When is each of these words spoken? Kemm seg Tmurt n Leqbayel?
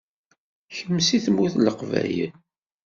Kemm 0.75 0.97
seg 1.07 1.21
Tmurt 1.25 1.53
n 1.55 1.65
Leqbayel? 1.67 2.31